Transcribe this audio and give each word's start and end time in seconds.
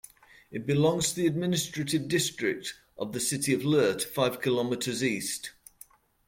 It 0.49 0.65
belongs 0.65 1.09
to 1.09 1.17
the 1.17 1.27
administrative 1.27 2.07
district 2.07 2.73
of 2.97 3.13
the 3.13 3.19
city 3.19 3.53
of 3.53 3.61
Lehrte, 3.61 4.01
five 4.03 4.41
kilometres 4.41 5.03
east. 5.03 5.51